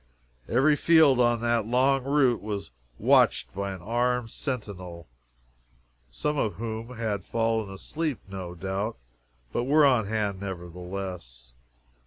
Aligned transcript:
Every 0.47 0.75
field 0.75 1.19
on 1.19 1.41
that 1.41 1.67
long 1.67 2.03
route 2.05 2.41
was 2.41 2.71
watched 2.97 3.53
by 3.53 3.69
an 3.71 3.83
armed 3.83 4.31
sentinel, 4.31 5.07
some 6.09 6.39
of 6.39 6.55
whom 6.55 6.97
had 6.97 7.23
fallen 7.23 7.69
asleep, 7.69 8.17
no 8.27 8.55
doubt, 8.55 8.97
but 9.53 9.65
were 9.65 9.85
on 9.85 10.07
hand, 10.07 10.41
nevertheless. 10.41 11.51